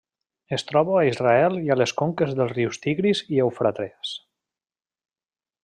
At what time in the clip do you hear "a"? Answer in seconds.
0.99-1.03, 1.75-1.77